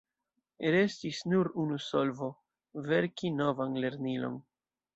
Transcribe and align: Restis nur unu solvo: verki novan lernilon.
Restis 0.75 1.19
nur 1.33 1.49
unu 1.65 1.77
solvo: 1.89 2.31
verki 2.89 3.33
novan 3.39 3.79
lernilon. 3.85 4.45